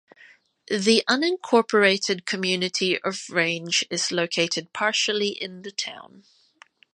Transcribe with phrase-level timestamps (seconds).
[0.67, 6.23] The unincorporated community of Range is located partially in the town.